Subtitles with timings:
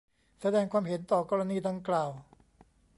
[0.41, 2.11] แสดงความเห็นต่อกรณีดังกล่าว